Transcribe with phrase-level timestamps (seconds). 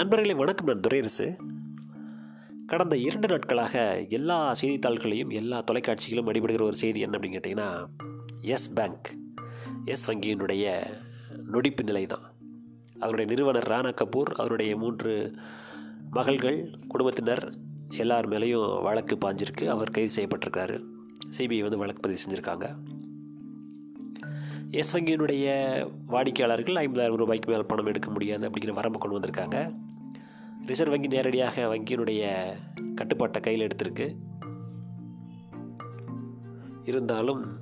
[0.00, 1.36] நண்பர்களே வணக்கம் நான் துரையரசு
[2.66, 7.86] கடந்த இரண்டு நாட்களாக எல்லா செய்தித்தாள்களையும் எல்லா தொலைக்காட்சிகளும் அடிபடுகிற ஒரு செய்தி என்ன அப்படின்னு கேட்டிங்கன்னா
[8.40, 9.18] எஸ் பேங்க்.
[9.84, 10.82] எஸ் வங்கியினுடைய
[11.52, 12.32] நொடிப்பு நிலை தான்
[12.98, 15.34] அவருடைய நிறுவனர் ராணா கபூர் அவருடைய மூன்று
[16.10, 17.54] மகள்கள் குடும்பத்தினர்
[17.88, 19.66] எல்லார் மேலேயும் வழக்கு பாஞ்சிருக்கு.
[19.66, 20.84] அவர் கைது செய்யப்பட்டிருக்காரு
[21.38, 22.76] சிபிஐ வந்து வழக்கு பதிவு செஞ்சுருக்காங்க.
[24.70, 25.46] எஸ் வங்கியினுடைய
[26.06, 29.88] வாடிக்கையாளர்கள் ஐம்பதாயிரம் ரூபாய்க்கு மேல் பணம் எடுக்க முடியாது அப்படிங்கிற வரம்பு கொண்டு வந்திருக்காங்க.
[30.66, 32.52] ரிசர்வ் வங்கி நேரடியாக வங்கியினுடைய
[32.94, 34.16] கட்டுப்பாட்டை கையில் எடுத்திருக்கு.
[36.84, 37.58] இருந்தாலும்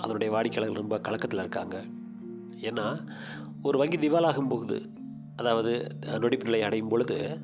[0.00, 1.84] அதனுடைய வாடிக்கையாளர்கள் ரொம்ப கலக்கத்தில் இருக்காங்க.
[2.60, 3.06] ஏன்னா
[3.62, 4.90] ஒரு வங்கி திவாலாகும் போகுது
[5.36, 7.38] அதாவது நொடிப்பு நிலை அடையும் பொழுது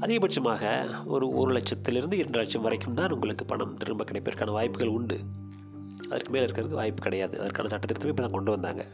[0.00, 5.20] அதிகபட்சமாக ஒரு ஒரு லட்சத்திலிருந்து இரண்டு லட்சம் வரைக்கும் தான் உங்களுக்கு பணம் திரும்ப கிடைப்பதற்கான வாய்ப்புகள் உண்டு.
[6.08, 7.40] அதற்கு மேலே இருக்கிறதுக்கு வாய்ப்பு கிடையாது.
[7.40, 8.86] அதற்கான சட்டத்திருத்தமே இப்போ தான் கொண்டு வந்தாங்க.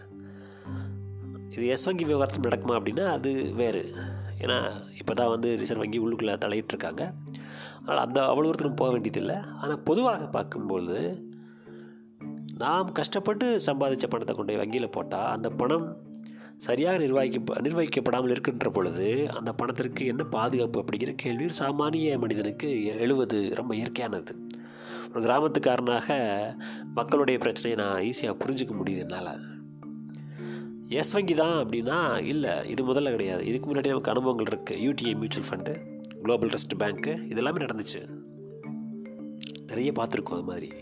[1.51, 3.93] இது எஸ் வங்கி விவகாரத்தில் நடக்குமா அப்படின்னா அது வேறு.
[4.41, 4.59] ஏன்னா
[5.01, 7.03] இப்போ தான் வந்து ரிசர்வ் வங்கி உள்ளுக்குள்ளே தலையிட்டிருக்காங்க.
[7.85, 9.37] ஆனால் அந்த அவ்வளோ தூரம் போக வேண்டியதில்லை.
[9.61, 10.99] ஆனால் பொதுவாக பார்க்கும்பொழுது
[12.63, 15.87] நாம் கஷ்டப்பட்டு சம்பாதிச்ச பணத்தை கொண்டு போய் வங்கியில் போட்டால் அந்த பணம்
[16.59, 23.75] சரியாக நிர்வகிக்க நிர்வகிக்கப்படாமல் இருக்கின்ற பொழுது அந்த பணத்திற்கு என்ன பாதுகாப்பு அப்படிங்கிற கேள்வி சாமானிய மனிதனுக்கு எழுவது ரொம்ப
[23.75, 24.35] இயற்கையானது.
[25.13, 26.09] ஒரு கிராமத்துக்காரனாக
[26.95, 29.55] மக்களுடைய பிரச்சனையை நான் ஈஸியாக புரிஞ்சுக்க முடியுது என்னால்.
[30.89, 33.47] எஸ் வங்கி தான் அப்படின்னா இல்லை இது முதல்ல கிடையாது.
[33.47, 35.73] இதுக்கு முன்னாடி நமக்கு அனுபவங்கள் இருக்குது UTI mutual fund
[36.23, 38.01] global trust பேங்க்கு இதெல்லாமே நடந்துச்சு.
[39.67, 40.73] நிறைய பார்த்துருக்கோம் அது மாதிரி.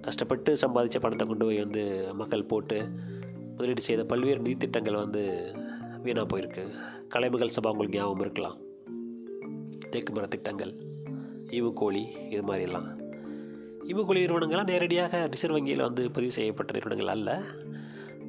[0.00, 2.88] கஷ்டப்பட்டு சம்பாதிச்ச பணத்தை கொண்டு போய் வந்து மக்கள் போட்டு
[3.52, 5.54] முதலீடு செய்த பல்வேறு நிதி திட்டங்கள் வந்து
[6.02, 6.70] வீணாக போயிருக்கு.
[7.08, 8.58] கலைமகள் சபா உங்களுக்கு ஞாபகம் இருக்கலாம்.
[9.90, 10.74] தேக்கு மர திட்டங்கள்
[11.50, 12.88] ஈவுக்கோழி இது மாதிரிலாம்.
[13.88, 17.42] ஈவுக்கோழி நிறுவனங்கள்லாம் நேரடியாக ரிசர்வ் வங்கியில் வந்து பதிவு செய்யப்பட்ட நிறுவனங்கள் அல்ல.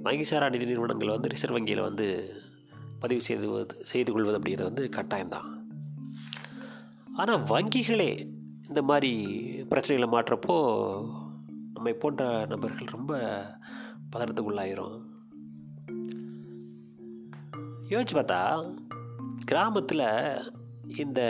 [0.03, 2.33] வங்கி சாரா நிதி நிறுவனங்கள் வந்து ரிசர்வ் வங்கியில் வந்து
[2.99, 5.47] பதிவு செய்து செய்து கொள்வது அப்படிங்கிறது வந்து கட்டாயம்தான்.
[7.15, 8.27] ஆனால் வங்கிகளே
[8.67, 9.11] இந்த மாதிரி
[9.69, 10.55] பிரச்சனைகளை மாற்றப்போ
[11.73, 13.13] நம்மை போன்ற நபர்கள் ரொம்ப
[14.15, 14.97] பதறத்துக்குள்ளாயிரும்
[17.89, 18.73] யோசிச்சு பார்த்தா
[19.45, 20.07] கிராமத்தில்
[20.97, 21.21] இந்த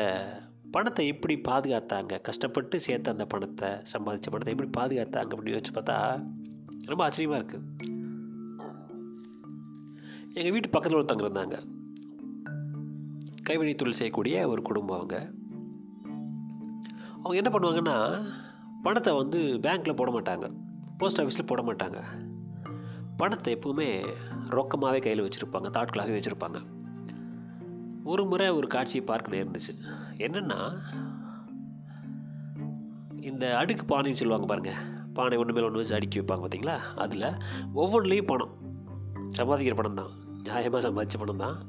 [0.72, 2.22] பணத்தை எப்படி பாதுகாத்தாங்க?
[2.22, 5.97] கஷ்டப்பட்டு சேர்த்த அந்த பணத்தை சம்பாதிச்ச பணத்தை எப்படி பாதுகாத்தாங்க அப்படின்னு யோசிச்சு பார்த்தா
[6.86, 8.02] ரொம்ப ஆச்சரியமாக இருக்குது
[10.36, 11.58] எங்கள் வீட்டு பக்கத்தில் ஒருத்தங்க இருந்தாங்க.
[13.44, 15.30] கைவினை தொழில் செய்யக்கூடிய ஒரு குடும்பம் அவங்க.
[17.24, 18.26] அவங்க என்ன பண்ணுவாங்கன்னா
[18.82, 20.52] பணத்தை வந்து பேங்க்கில் போட மாட்டாங்க.
[20.98, 22.04] போஸ்ட் ஆஃபீஸில் போட மாட்டாங்க.
[23.18, 24.16] பணத்தை எப்பவுமே
[24.50, 26.62] ரொக்கமாகவே கையில் வச்சுருப்பாங்க தாட்களாகவே வச்சுருப்பாங்க.
[28.04, 29.76] ஒரு முறை ஒரு காட்சியை பார்க்க நேர்ந்துச்சு.
[30.18, 30.60] என்னென்னா
[33.20, 34.82] இந்த அடுக்கு பானைன்னு சொல்லுவாங்க பாருங்கள்
[35.14, 37.30] பானை ஒன்று மேலே ஒன்று வச்சு அடுக்கி வைப்பாங்க பார்த்தீங்களா அதில்
[37.76, 38.62] ஒவ்வொன்றுலேயும் பணம்.
[39.38, 41.66] சம்பாதிக்கிற பணம் தான் நியாயமாக சம்பாதிச்ச பணம் தான்.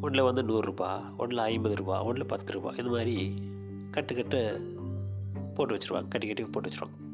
[0.00, 3.34] ஒன்றில் வந்து நூறுரூபா ஒன்றில் ஐம்பது ரூபா ஒன்றில் பத்து ரூபா இந்த மாதிரி
[3.90, 4.40] கட்டு கட்டு
[5.54, 6.08] போட்டு வச்சுருவாங்க.
[6.08, 7.08] கட்டி கட்டி போட்டு வச்சுருவாங்க.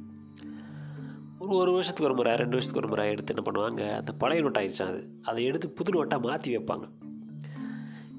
[1.39, 4.53] ஒரு ஒரு வருஷத்துக்கு ஒரு முறை ரெண்டு வருஷத்துக்கு ஒரு முறை எடுத்து என்ன பண்ணுவாங்க அந்த பழைய நோட்
[4.53, 5.11] ஆயிடுச்சு அது.
[5.23, 6.89] அதை எடுத்து புது நோட்டாக மாற்றி வைப்பாங்க.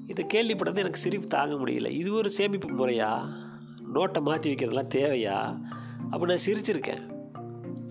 [0.06, 1.90] இதை கேள்விப்பட்டது எனக்கு சிரிப்பு தாங்க முடியல.
[1.90, 3.28] இது ஒரு சேமிப்பு முறையா?
[3.94, 5.60] நோட்டை மாற்றி வைக்கிறதுலாம் தேவையா?
[6.10, 7.26] அப்படி நான் சிரிச்சிருக்கேன்.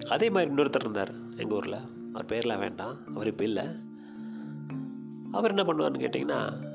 [0.07, 1.79] அதே மாதிரி இன்னொருத்தர் இருந்தார் எங்கள் ஊரில்.
[2.13, 3.16] அவர் பேரெலாம் வேண்டாம்.
[3.16, 3.66] அவர் இப்போ இல்லை.
[5.31, 6.65] அவர் என்ன பண்ணுவார்னு கேட்டிங்கன்னா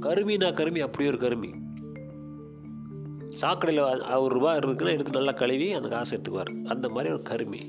[0.00, 1.64] கருமினா கருமி அப்படி ஒரு கருமி.
[3.40, 6.64] சாக்கடையில் ஒரு ரூபா இருக்குதுன்னா எடுத்து நல்லா கழுவி அந்த காசு எடுத்துக்குவார்.
[6.64, 7.60] அந்த மாதிரி ஒரு கருமி.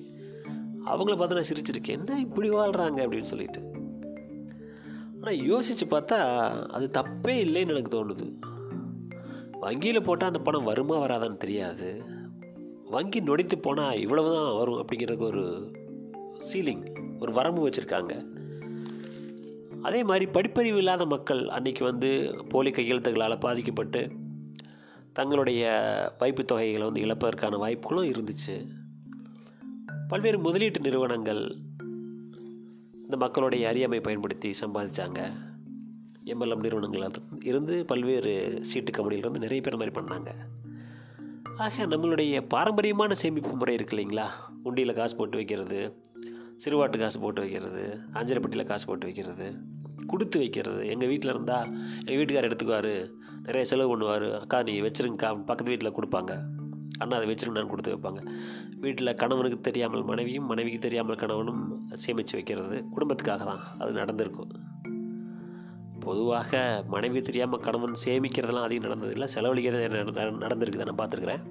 [0.85, 1.99] அவங்கள பார்த்து நான் சிரிச்சிருக்கேன்.
[1.99, 3.71] என்ன இப்படி வாழ்கிறாங்க அப்படின்னு சொல்லிட்டு.
[5.21, 6.19] ஆனால் யோசித்து பார்த்தா
[6.67, 8.39] அது தப்பே இல்லைன்னு எனக்கு தோணுது.
[9.59, 12.03] வங்கியில் போட்டால் அந்த பணம் வருமா வராதான்னு தெரியாது.
[12.89, 15.71] வங்கி நொடித்து போனால் இவ்வளவு தான் வரும் அப்படிங்கிறதுக்கு ஒரு
[16.53, 16.85] சீலிங்
[17.19, 18.35] ஒரு வரம்பு வச்சுருக்காங்க.
[19.81, 24.11] அதே மாதிரி படிப்பறிவு இல்லாத மக்கள் அன்றைக்கி வந்து போலி கையெழுத்துகளால் பாதிக்கப்பட்டு
[25.13, 25.63] தங்களுடைய
[26.17, 28.67] வைப்பு தொகைகளை வந்து இழப்பதற்கான வாய்ப்புகளும் இருந்துச்சு.
[30.07, 31.55] பல்வேறு முதலீட்டு நிறுவனங்கள்
[32.93, 35.31] இந்த மக்களுடைய அறியாமை பயன்படுத்தி சம்பாதிச்சாங்க.
[36.25, 37.09] எம்எல்எம் நிறுவனங்கள்
[37.39, 40.31] இருந்து பல்வேறு சீட்டு கம்பெனியிலிருந்து நிறைய பேர் மாதிரி பண்ணாங்க.
[41.57, 44.27] ஆக நம்மளுடைய பாரம்பரியமான சேமிப்பு முறை இருக்கு இல்லைங்களா?
[44.65, 46.01] உண்டியில் காசு போட்டு வைக்கிறது
[46.65, 49.53] சிறுவாட்டு காசு போட்டு வைக்கிறது அஞ்சரைப்பட்டியில் காசு போட்டு வைக்கிறது
[50.11, 50.81] கொடுத்து வைக்கிறது.
[50.93, 51.67] எங்கள் வீட்டில் இருந்தால்
[52.05, 52.93] எங்கள் வீட்டுக்காரர் எடுத்துக்குவார்.
[53.47, 54.27] நிறைய செலவு பண்ணுவார்.
[54.43, 55.29] அக்கா நீ வச்சுருங்கக்கா.
[55.49, 56.33] பக்கத்து வீட்டில் கொடுப்பாங்க.
[57.01, 58.21] அண்ணா அதை வச்சுருங்க நான் கொடுத்து வைப்பாங்க.
[58.85, 61.61] வீட்டில் கணவனுக்கு தெரியாமல் மனைவியும் மனைவிக்கு தெரியாமல் கணவனும்
[62.03, 63.61] சேமித்து வைக்கிறது குடும்பத்துக்காக தான்.
[63.81, 64.51] அது நடந்திருக்கும்.
[66.05, 66.59] பொதுவாக
[66.93, 69.27] மனைவி தெரியாமல் கணவன் சேமிக்கிறதெல்லாம் அதிகம் நடந்ததில்லை.
[69.35, 69.87] செலவழிக்கிறது
[70.45, 70.87] நடந்திருக்குது.
[70.89, 71.43] நான் பார்த்துருக்குறேன்.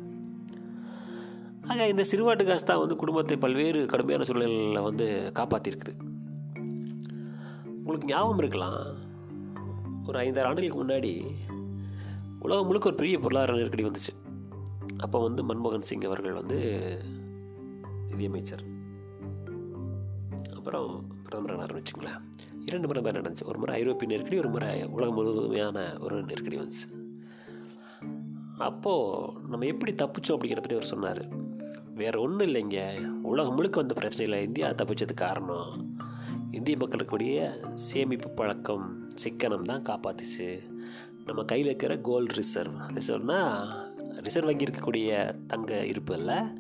[1.70, 5.06] ஆக இந்த சிறுவாட்டு காசு தான் வந்து குடும்பத்தை பல்வேறு கடுமையான சூழ்நிலையில் வந்து
[5.38, 5.94] காப்பாற்றிருக்குது
[7.86, 8.94] உங்களுக்கு ஞாபகம் இருக்கலாம்.
[10.06, 11.26] ஒரு ஐந்தாறு ஆண்டுகளுக்கு முன்னாடி
[12.40, 14.14] உலகம் முழுக்க ஒரு பெரிய பொருளாதார நெருக்கடி வந்துச்சு.
[14.96, 16.58] அப்போ வந்து மன்மோகன் சிங் அவர்கள் வந்து
[18.10, 18.64] நிதியமைச்சர்.
[20.56, 22.20] அப்புறம் பிரதமராக ஆரம்பிச்சுங்களேன்
[22.66, 23.44] இரண்டு முறை பேர் நடந்துச்சு?
[23.44, 27.14] ஒரு முறை ஐரோப்பிய நெருக்கடி ஒரு முறை உலகம் முழுமையான ஒரு நெருக்கடி வந்துச்சு.
[28.58, 31.28] அப்போது நம்ம எப்படி தப்பிச்சோம் அப்படிங்கிற பற்றி அவர் சொன்னார்.
[31.94, 33.06] வேறு ஒன்றும் இல்லைங்க.
[33.22, 35.85] உலகம் முழுக்க வந்த பிரச்சனையில் இந்தியா தப்பிச்சதுக்கு காரணம்
[36.56, 40.58] இந்திய மக்களுக்குடைய சேமிப்பு பழக்கம் சிக்கனம் தான் காப்பாத்துச்சு.
[41.26, 43.84] நம்ம கையில் இருக்கிற கோல்டு ரிசர்வ் ரிசர்வ்னால்
[44.20, 46.52] ரிசர்வ் வங்கி இருக்கக்கூடிய தங்க இருப்பு அல்ல.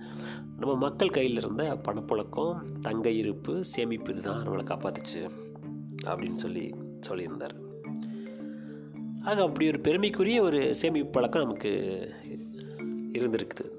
[0.58, 5.30] நம்ம மக்கள் கையில் இருந்த பணப்புழக்கம் தங்க இருப்பு சேமிப்பு இதுதான் நம்மளை காப்பாத்துச்சு
[6.04, 6.74] அப்படின்னு சொல்லி
[7.08, 7.56] சொல்லியிருந்தார்.
[9.22, 12.10] ஆக அப்படி ஒரு பெருமைக்குரிய ஒரு சேமிப்பு பழக்கம் நமக்கு
[13.12, 13.70] இருந்திருக்குது.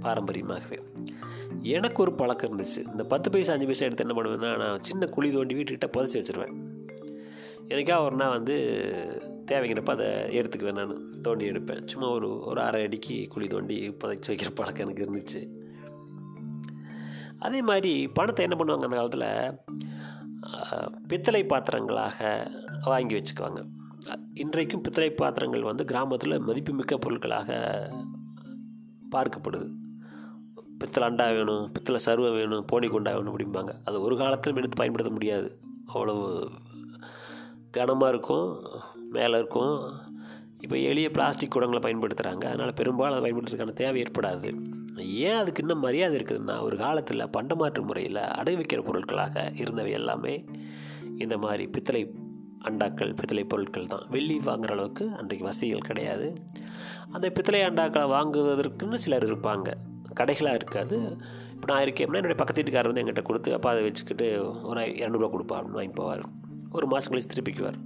[0.00, 0.80] பாரம்பரியமாகவே.
[1.62, 2.80] எனக்கு ஒரு பழக்கம் இருந்துச்சு.
[2.90, 6.54] இந்த பத்து பைசா அஞ்சு பைசா எடுத்து என்ன பண்ணுவேன்னா நான் சின்ன குழி தோண்டி வீட்டுக்கிட்ட புதைச்சி வச்சுருவேன்.
[7.68, 8.56] எனக்காக ஒரு நாள் வந்து
[9.50, 11.10] தேவைங்கிறப்ப அதை எடுத்துக்குவேன் நான்.
[11.22, 11.86] தோண்டி எடுப்பேன்.
[11.86, 15.40] சும்மா ஒரு ஒரு அரை அடிக்கு குழி தோண்டி புதைச்சி வைக்கிற பழக்கம் எனக்கு இருந்துச்சு.
[17.38, 19.30] அதே மாதிரி பணத்தை என்ன பண்ணுவாங்க அந்த காலத்தில்?
[21.08, 22.50] பித்தளை பாத்திரங்களாக
[22.84, 23.60] வாங்கி வச்சுக்குவாங்க.
[24.34, 27.48] இன்றைக்கும் பித்தளை பாத்திரங்கள் வந்து கிராமத்தில் மதிப்புமிக்க பொருட்களாக
[29.12, 29.68] பார்க்கப்படுது.
[30.78, 33.72] பித்தளை அண்டா வேணும் பித்தளை சருவை வேணும் போனி கொண்டா வேணும் அப்படிம்பாங்க.
[33.84, 35.58] அது ஒரு காலத்திலும் எடுத்து பயன்படுத்த முடியாது.
[35.86, 36.50] அவ்வளவு
[37.70, 38.60] கனமாக இருக்கும்
[39.10, 39.92] மேலே இருக்கும்.
[40.60, 44.50] இப்போ எளிய பிளாஸ்டிக் குடங்களை பயன்படுத்துகிறாங்க அதனால் பெரும்பாலும் அதை பயன்படுத்துறதுக்கான தேவை ஏற்படாது.
[44.96, 50.44] ஏன் அதுக்கு இன்னும் மரியாதை இருக்குதுன்னா ஒரு காலத்தில் பண்டமாற்று முறையில் அடகு வைக்கிற பொருட்களாக இருந்தவை எல்லாமே
[51.18, 52.10] இந்த மாதிரி பித்தளை
[52.60, 54.06] அண்டாக்கள் பித்தளை பொருட்கள் தான்.
[54.10, 56.34] வெள்ளி வாங்குற அளவுக்கு அன்றைக்கு வசதிகள் கிடையாது.
[57.10, 59.68] அந்த பித்தளை அண்டாக்களை வாங்குவதற்குன்னு சிலர் இருப்பாங்க.
[60.20, 60.96] கடைகளாக இருக்காது.
[61.54, 64.26] இப்போ நான் இருக்கேன்னா என்னுடைய பக்கத்து வீட்டுக்காரர் வந்து எங்கிட்ட கொடுத்து அப்போ அதை வச்சுக்கிட்டு
[64.70, 66.24] ஒரு இரநூறுவா கொடுப்பா அப்படின்னு வாங்கி போவார்.
[66.72, 67.78] ஒரு மாதம் கழிச்சு திருப்பிக்குவார்.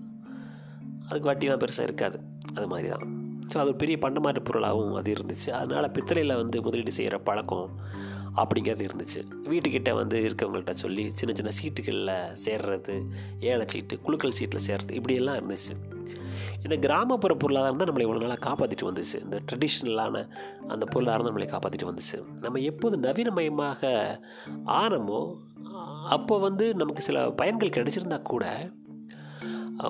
[1.09, 2.19] அதுக்கு வட்டிலாம் பெருசாக இருக்காது.
[2.56, 3.17] அது மாதிரி தான்
[3.53, 5.49] ஸோ அது ஒரு பெரிய பண்டமாற்று பொருளாகவும் அது இருந்துச்சு.
[5.61, 7.71] அதனால் பித்தளையில் வந்து முதலீடு செய்கிற பழக்கம்
[8.37, 9.21] அப்படிங்கிறது இருந்துச்சு.
[9.53, 12.12] வீட்டுக்கிட்ட வந்து இருக்கவங்கள்ட்ட சொல்லி சின்ன சின்ன சீட்டுகளில்
[12.44, 12.94] சேர்றது
[13.41, 15.75] ஏழை சீட்டு குழுக்கள் சீட்டில் சேர்றது இப்படியெல்லாம் இருந்துச்சு.
[16.62, 19.17] ஏன்னா கிராமப்புற பொருளாதாரம் தான் நம்மளை இவ்வளோ நாளாக காப்பாற்றிட்டு வந்துச்சு.
[19.25, 20.25] இந்த ட்ரெடிஷ்னலான
[20.69, 22.19] அந்த பொருளாதாரம் நம்மளை காப்பாற்றிட்டு வந்துச்சு.
[22.41, 23.93] நம்ம எப்போது நவீனமயமாக
[24.81, 25.21] ஆரம்போ
[26.09, 28.45] அப்போ வந்து நமக்கு சில பயன்கள் கிடைச்சிருந்தா கூட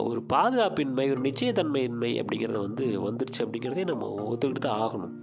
[0.02, 5.14] ஒரு பாதுகாப்பின்மை ஒரு நிச்சயத்தன்மையின்மை அப்படிங்கிறது வந்து வந்துருச்சு அப்படிங்கிறதே நம்ம ஒத்துக்கிட்டு தான் ஆகணும்.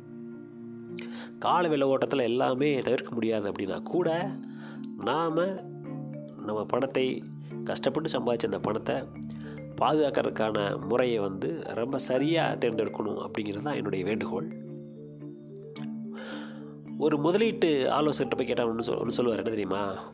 [1.39, 4.09] கால வெள்ள ஓட்டத்தில் எல்லாமே தவிர்க்க முடியாது அப்படின்னா கூட
[5.09, 5.41] நாம்
[6.45, 7.23] நம்ம பணத்தை
[7.63, 8.95] கஷ்டப்பட்டு சம்பாதிச்ச அந்த பணத்தை
[9.81, 14.55] பாதுகாக்கிறதுக்கான முறையை வந்து ரொம்ப சரியாக தேர்ந்தெடுக்கணும் அப்படிங்கிறது தான் என்னுடைய வேண்டுகோள்.
[16.97, 20.11] ஒரு முதலீட்டு ஆலோசனை போய் கேட்டால் ஒன்று சொல் ஒன்று சொல்லுவார் என்ன தெரியுமா?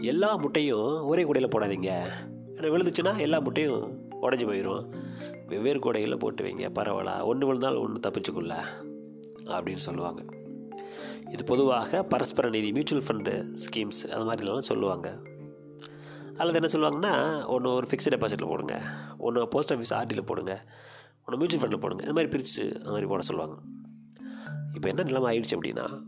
[0.00, 1.90] எல்லா முட்டையும் ஒரே கூடையில் போடாதீங்க.
[2.56, 4.84] ஏன்னா விழுந்துச்சுன்னா எல்லா முட்டையும் உடஞ்சி போயிடும்
[5.48, 7.22] வெவ்வேறு கூடைகளில் போட்டு வைங்க பரவாயில்ல.
[7.22, 8.54] ஒன்று விழுந்தாலும் ஒன்று தப்பிச்சுக்குள்ள
[9.44, 10.22] அப்படின்னு சொல்லுவாங்க.
[11.30, 15.18] இது பொதுவாக பரஸ்பர நிதி மியூச்சுவல் ஃபண்டு ஸ்கீம்ஸ் அது மாதிரிலாம் சொல்லுவாங்க.
[16.36, 18.82] அல்லது என்ன சொல்லுவாங்கன்னா ஒன்று ஒரு ஃபிக்ஸ்டு டெபாசிட்டில் போடுங்க.
[19.18, 20.64] ஒன்று போஸ்ட் ஆஃபீஸ் ஆர்டியில் போடுங்க.
[21.26, 22.02] ஒன்று மியூச்சுவல் ஃபண்டில் போடுங்க.
[22.02, 23.60] இது மாதிரி பிரித்து அது மாதிரி போட சொல்லுவாங்க.
[24.74, 26.02] இப்போ என்ன நிலைமை ஆயிடுச்சு அப்படின்னா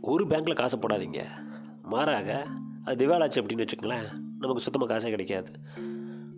[0.00, 1.24] ஒரு பேங்க்கில் காசை போடாதீங்க.
[1.82, 2.46] மாறாக
[2.84, 5.52] அது திவாலாச்சு அப்படின்னு வச்சுக்கங்களேன் நமக்கு சுத்தமாக காசே கிடைக்காது.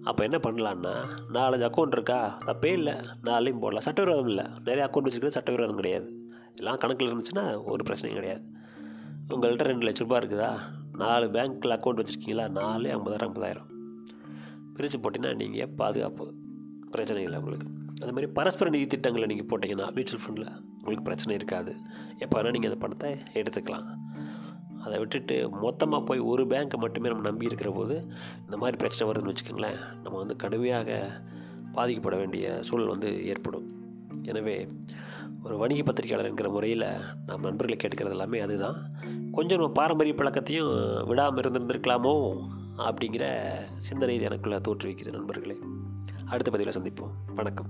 [0.02, 0.94] அப்போ என்ன பண்ணலான்னா
[1.32, 2.38] நாலஞ்சு அக்கௌண்ட் இருக்கா?
[2.46, 2.94] தப்பே இல்லை.
[3.22, 3.82] நாலையும் போடலாம்.
[3.82, 4.44] சட்டவிரோதம் இல்லை.
[4.64, 6.26] நிறைய அக்கௌண்ட் வச்சுக்கிறது சட்டவிரோதம் கிடையாது.
[6.54, 8.42] எல்லாம் கணக்கில் இருந்துச்சுன்னா ஒரு பிரச்சனையும் கிடையாது.
[9.28, 10.58] உங்கள்கிட்ட ரெண்டு லட்ச ரூபா இருக்குதா?
[11.02, 12.46] நாலு பேங்க்கில் அக்கௌண்ட் வச்சுருக்கீங்களா?
[12.60, 13.68] நாலு ஐம்பதாயிரம் ஐம்பதாயிரம்.
[14.76, 16.24] பிரித்து போட்டிங்கன்னா நீங்கள் பாதுகாப்பு
[16.94, 17.66] பிரச்சனை இல்லை உங்களுக்கு.
[18.02, 21.72] அது மாதிரி பரஸ்பர நிதி திட்டங்களை நீங்கள் போட்டிங்கன்னா மியூச்சுவல் ஃபண்டில் உங்களுக்கு பிரச்சனை இருக்காது.
[22.22, 23.86] எப்போ வேணால் நீங்கள் அந்த பணத்தை எடுத்துக்கலாம்.
[24.84, 27.96] அதை விட்டுட்டு மொத்தமாக போய் ஒரு பேங்க்கை மட்டுமே நம்ம நம்பி இருக்கிற போது
[28.44, 30.98] இந்த மாதிரி பிரச்சனை வருதுன்னு வச்சுக்கோங்களேன் நம்ம வந்து கடுமையாக
[31.76, 33.68] பாதிக்கப்பட வேண்டிய சூழல் வந்து ஏற்படும்.
[34.30, 34.56] எனவே
[35.44, 36.88] ஒரு வணிக பத்திரிகையாளர் என்கிற முறையில்
[37.28, 38.76] நம்ம நண்பர்களை கேட்கறது எல்லாமே அதுதான்.
[39.32, 42.38] கொஞ்சம் நம்ம பாரம்பரிய பழக்கத்தையும் விடாமல் இருந்திருந்திருக்கலாமோ
[42.78, 45.58] அப்படிங்கிற சிந்தனை இது எனக்குள்ளே தோற்றுவிக்கிறது நண்பர்களே.
[46.26, 47.34] அடுத்த பதிவில் சந்திப்போம்.
[47.34, 47.66] வணக்கம்.